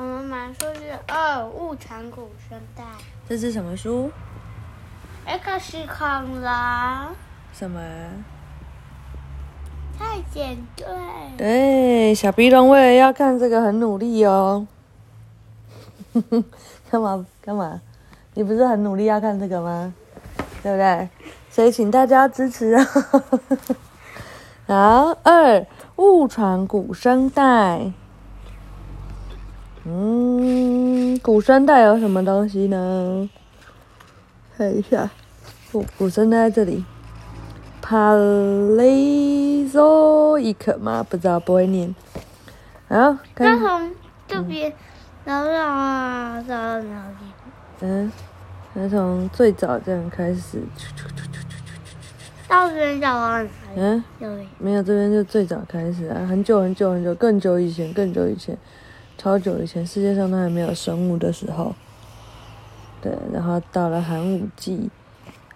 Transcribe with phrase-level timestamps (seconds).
[0.00, 2.84] 我们买数据二物产古生代
[3.28, 4.08] 这是什么书
[5.26, 6.52] ？，X 恐龙
[7.52, 7.80] 什么？
[9.98, 10.86] 太监队。
[11.36, 14.68] 对，小鼻龙为了要看这个很努力哦。
[16.88, 17.80] 干嘛干嘛？
[18.34, 19.92] 你不是很努力要看这个吗？
[20.62, 21.08] 对不对？
[21.50, 22.86] 所以请大家支持啊！
[24.68, 27.90] 好，二误传古生代。
[29.90, 33.26] 嗯，古生代有什么东西呢？
[34.54, 35.08] 看一下，
[35.72, 36.84] 古古生代在这里。
[37.82, 41.02] Paleozoic 吗？
[41.08, 41.94] 不知道，不会念。
[42.86, 43.90] 好，那看，从
[44.26, 44.70] 这边，
[45.24, 47.14] 然后啊，到哪里？
[47.80, 48.12] 嗯，
[48.74, 50.62] 那从最早这样开始，
[52.46, 53.48] 到这边找到哪里？
[53.76, 54.04] 嗯，
[54.58, 58.54] 没有，这边就最早开始啊，很久很久很久，更久以前，更久以前，
[59.18, 61.74] 超久以前，世界上都还没有生物的时候。
[63.02, 64.88] 对，然后到了寒武纪、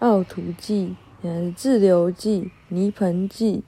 [0.01, 3.63] 奥图纪、嗯，滞留纪、泥盆纪，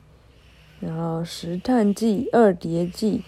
[0.80, 3.22] 然后石炭纪、二叠纪、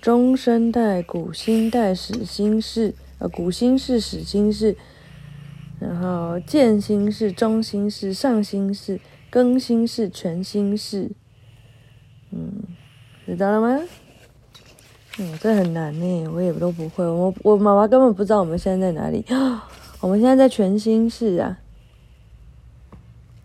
[0.00, 4.76] 中生代、古新代、始新世，呃，古新世、始新世，
[5.78, 11.10] 然后渐新世、中新世、上新世、更新世、全新世。
[12.30, 12.62] 嗯，
[13.26, 13.82] 知道了吗？
[15.18, 17.04] 嗯，这很难呢，我也都不会。
[17.04, 19.24] 我我妈妈根本不知道我们现在在哪里。
[20.00, 21.58] 我们现在在全新世啊，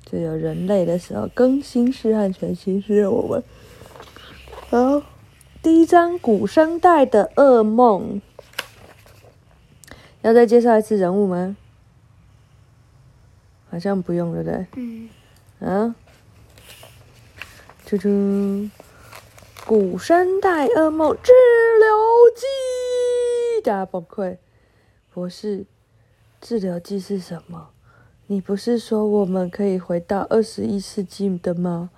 [0.06, 3.44] 就有人类的时候，更新世和全新世的我们。
[4.70, 5.02] 好，
[5.62, 8.22] 第一张古生代的噩梦，
[10.22, 11.58] 要再介绍一次人物吗？
[13.70, 14.66] 好像不用，对不对？
[14.78, 15.10] 嗯，
[15.60, 15.94] 啊，
[17.86, 18.70] 啾啾，
[19.68, 21.32] 古生代噩梦治
[21.80, 21.88] 疗
[22.36, 24.38] 剂，大家崩溃。
[25.12, 25.66] 博士，
[26.40, 27.70] 治疗剂是什么？
[28.28, 31.90] 你不是说我们可以回到二十一世纪的吗？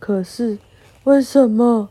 [0.00, 0.58] 可是
[1.04, 1.88] 为什么？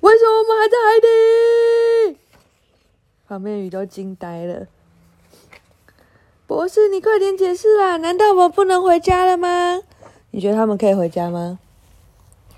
[0.00, 2.18] 为什么我们还在海底？
[3.28, 4.66] 旁边鱼都惊呆了。
[6.46, 7.98] 博士，你快点解释啦！
[7.98, 9.82] 难道我们不能回家了吗？
[10.30, 11.58] 你觉得他们可以回家吗？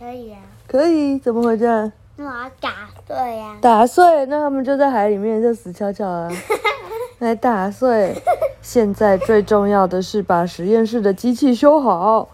[0.03, 0.41] 可以啊。
[0.67, 1.93] 可以，怎么回家？
[2.17, 6.29] 那我要打碎呀、打碎，那他们就在海里面就死翘翘啊。
[7.21, 8.21] 来打碎。
[8.61, 12.29] 现在最重要的是把实验室的机器修好。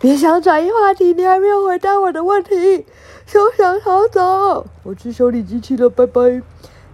[0.00, 2.86] 别想转移话题，你还没有回答我的问题，
[3.26, 4.66] 休想逃走！
[4.82, 6.40] 我去修理机器了，拜拜。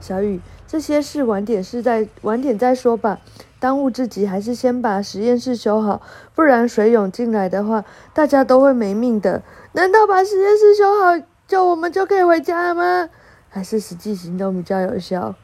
[0.01, 3.21] 小雨，这些事晚点是在晚点再说吧。
[3.61, 6.01] 当务之急还是先把实验室修好，
[6.35, 9.43] 不然水涌进来的话，大家都会没命的。
[9.73, 13.09] 难道把实验室修好，就我们就可以回家了吗？
[13.49, 15.35] 还是实际行动比较有效？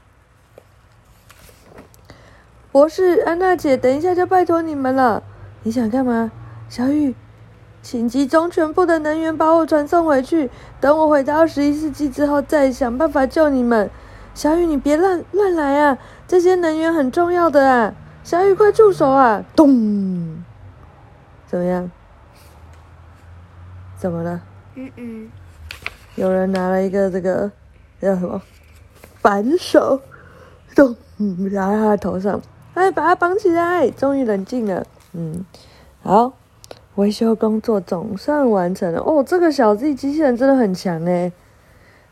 [2.71, 5.23] 博士，安娜姐，等一下就拜托你们了。
[5.63, 6.31] 你想干嘛？
[6.69, 7.15] 小雨，
[7.83, 10.51] 请集中全部的能源把我传送回去。
[10.81, 13.91] 等我回到二十一世纪之后，再想办法救你们。
[14.35, 15.99] 小雨，你别乱乱来啊！
[16.27, 17.95] 这些能源很重要的啊！
[18.25, 19.45] 小雨，快住手啊！
[19.55, 20.43] 咚！
[21.47, 21.91] 怎么样？
[23.99, 24.41] 怎么了？
[24.77, 25.31] 嗯嗯，
[26.15, 27.53] 有人拿了一个这个
[28.01, 28.41] 叫什么
[29.21, 30.01] 反手，
[30.75, 32.41] 咚，嗯砸在他的头上，
[32.73, 34.87] 哎，把他绑起来，终于冷静了。
[35.13, 35.45] 嗯，
[36.03, 36.33] 好，
[36.95, 39.01] 维修工作总算完成了。
[39.01, 41.31] 哦，这个小 Z 机器人真的很强诶，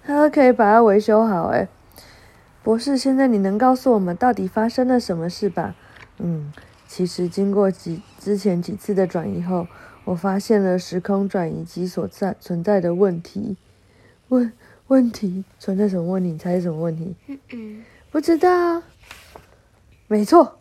[0.04, 1.66] 它可以把它维修好哎。
[2.62, 5.74] 博士，现在你能告诉我们到底发生了什么事吧？
[6.22, 6.52] 嗯，
[6.86, 9.66] 其实经过几之前几次的转移后，
[10.04, 13.56] 我发现了时空转移机所在存在的问题。
[14.28, 14.52] 问
[14.86, 16.30] 问题存在什么问题？
[16.30, 17.14] 你猜是什么问题？
[17.26, 18.82] 嗯嗯，不知道。
[20.06, 20.58] 没错，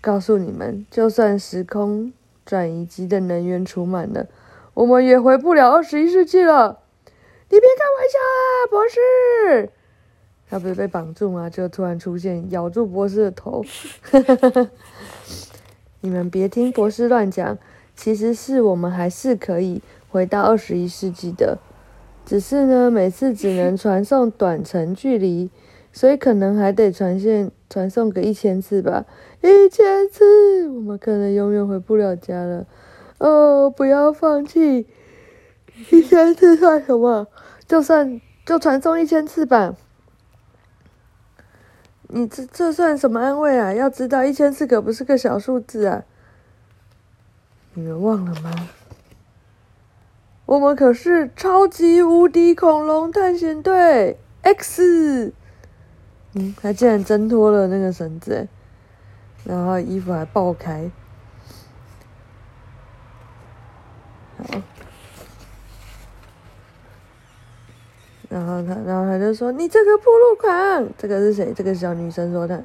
[0.00, 2.12] 告诉你们，就算时空
[2.46, 4.26] 转移机的能源储满了，
[4.72, 6.80] 我们也回不了二十一世纪了。
[7.50, 9.70] 你别开玩笑啊，博士！
[10.48, 11.50] 他不是被绑住吗？
[11.50, 13.64] 就突然出现，咬住博士的头。
[16.04, 17.56] 你们别听博士乱讲，
[17.96, 19.80] 其实是我们还是可以
[20.10, 21.56] 回到二十一世纪的，
[22.26, 25.50] 只是呢，每次只能传送短程距离，
[25.94, 29.06] 所以可能还得传线传送个一千次吧。
[29.40, 32.66] 一千次，我们可能永远回不了家了。
[33.16, 34.86] 哦，不要放弃，
[35.90, 37.28] 一千次算什么？
[37.66, 39.74] 就算就传送一千次吧。
[42.08, 43.72] 你这这算什么安慰啊？
[43.72, 46.02] 要知道，一千次可不是个小数字啊！
[47.74, 48.68] 你们忘了吗？
[50.46, 55.32] 我们可是超级无敌恐龙探险队！X，
[56.34, 58.46] 嗯，他竟然挣脱了那个绳子，
[59.42, 60.90] 然后衣服还爆开，
[64.36, 64.44] 好，
[68.34, 71.52] 然后他，然后他就说：“你这个铺路狂！”这个是谁？
[71.54, 72.58] 这个小女生说他。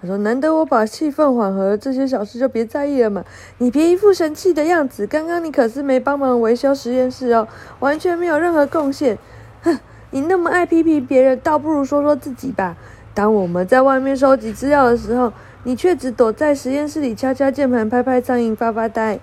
[0.00, 3.24] 他说：“难得我把气氛缓和，这些小事就别在意了嘛。
[3.58, 7.48] 你别一副神气的样子，刚刚你可是没帮忙维修实验室哦，
[7.80, 9.18] 完全没有任何贡献。
[9.62, 9.76] 哼，
[10.12, 12.76] 你那么爱批评别人，倒不如说说自己吧。
[13.12, 15.32] 当我们在外面收集资料的时候，
[15.64, 19.18] 你却只躲在实验室里敲敲键盘、拍拍苍蝇、发发呆。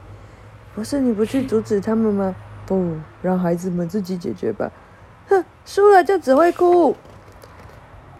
[0.75, 2.35] 不是你不去阻止他们吗？
[2.65, 2.91] 不，
[3.21, 4.69] 让孩子们自己解决吧。
[5.29, 6.95] 哼，输了就只会哭。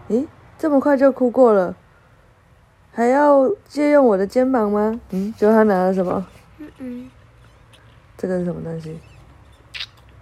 [0.08, 0.26] 咦，
[0.58, 1.74] 这么快就哭过了？”
[2.92, 5.00] 还要借用我的肩膀吗？
[5.10, 6.26] 嗯，就他拿了什么？
[6.58, 7.10] 嗯嗯，
[8.16, 8.98] 这个是什么东西？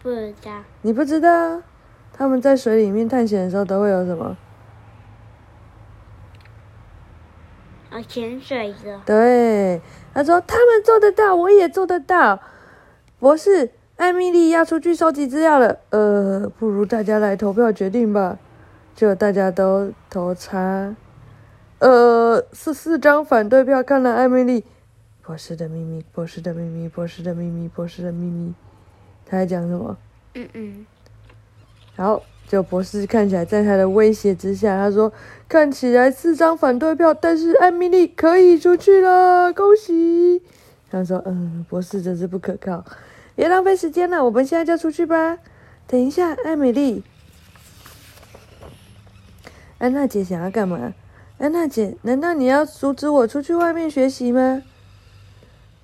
[0.02, 0.62] 不知道。
[0.82, 1.62] 你不知道？
[2.12, 4.36] 他们在水里面探险的时候都会有什么？
[7.90, 9.00] 啊，潜水的。
[9.06, 9.80] 对，
[10.12, 12.38] 他说他们做得到，我也做得到。
[13.18, 15.78] 博士，艾米丽要出去收集资料了。
[15.90, 18.38] 呃，不如大家来投票决定吧。
[18.94, 20.94] 就大家都投叉。
[21.78, 23.82] 呃，是四张反对票。
[23.82, 24.64] 看了艾米丽
[25.22, 28.54] 博士的秘密，博士的秘密，博士的秘密，博士的秘密。
[29.26, 29.96] 他在讲什么？
[30.34, 30.86] 嗯嗯。
[31.96, 35.10] 好，就博士看起来在他的威胁之下，他说
[35.48, 40.42] ：“看起来四张反对票，但是艾米丽可以出去了，恭喜。”
[40.90, 42.84] 他说：“嗯，博士真是不可靠，
[43.36, 45.38] 别浪费时间了，我们现在就出去吧。”
[45.86, 47.04] 等一下，艾米丽，
[49.78, 50.94] 安娜姐想要干嘛？
[51.38, 54.62] 安娜姐，难道你要阻止我出去外面学习吗？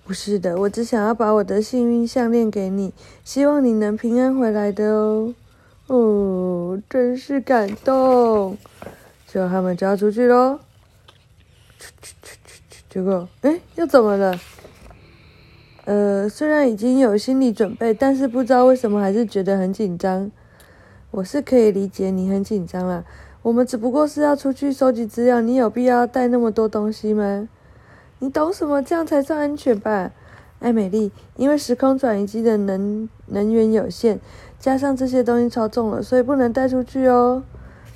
[0.04, 5.32] 不是的，我只想要把我的幸运项链给你，希望你能平安回来的哦。
[5.87, 8.58] 哦，真是感动。
[9.28, 10.58] 最后他们就要出去喽。
[11.78, 14.40] 去去去去去，结果，哎，又怎么了？
[15.84, 20.31] 呃，虽然已经有心理准备，但是不知道为什么还是觉得很紧张。
[21.11, 23.05] 我是可以理解你很紧张啦。
[23.43, 27.49] 我们只不过是要出去收集资料，你有必要带那么多东西吗？
[28.20, 28.81] 你懂什么？
[28.82, 30.12] 这样才算安全吧？
[30.61, 34.20] 艾美丽，因为时空转移机的能能源有限，
[34.61, 37.43] 加上这些东西超重了，所以不能带出去哦。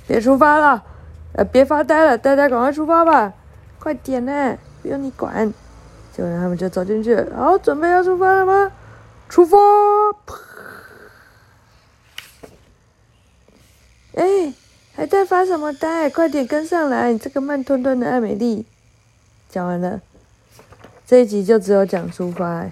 [0.05, 0.83] 别出发了，
[1.31, 3.33] 呃，别发呆了，大家赶快出发吧！
[3.79, 5.53] 快点呢，不用你管。
[6.17, 8.71] 结果他们就走进去，好，准备要出发了吗？
[9.29, 9.57] 出发！
[14.15, 14.53] 哎。
[14.95, 16.09] 还在发什么呆？
[16.09, 17.13] 快点跟上来！
[17.13, 18.65] 你这个慢吞吞的艾美丽。
[19.47, 20.01] 讲完了，
[21.05, 22.65] 这一集就只有讲出发。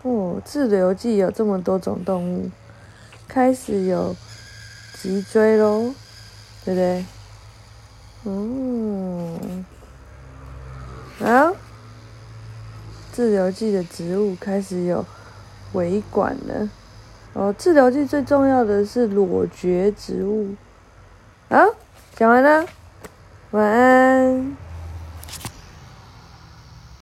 [0.00, 2.50] 哦，自留记有这么多种动物，
[3.28, 4.16] 开始有
[5.02, 5.92] 脊椎喽，
[6.64, 7.04] 对不对？
[8.24, 9.66] 嗯，
[11.18, 11.56] 好，
[13.12, 15.04] 自留记的植物开始有
[15.72, 16.68] 维管了。
[17.32, 20.54] 哦，治疗剂最重要的是裸蕨植物。
[21.48, 21.64] 好，
[22.14, 22.66] 讲完了，
[23.52, 24.56] 晚安。